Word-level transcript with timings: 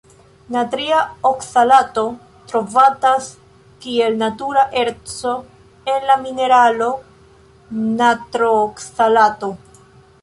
Natria 0.53 0.99
okzalato 1.29 2.05
trovatas 2.51 3.27
kiel 3.83 4.17
natura 4.23 4.63
erco 4.85 5.35
en 5.93 6.09
la 6.13 6.17
mineralo 6.25 6.91
natrokzalato. 8.03 9.53